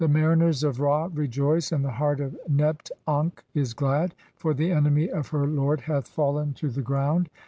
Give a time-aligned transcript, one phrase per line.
[0.09, 4.53] "mariners of Ra rejoice, and the heart of Nebt ankh I is glad, (47) "for
[4.55, 7.29] the enemy of her lord hath fallen to the ground.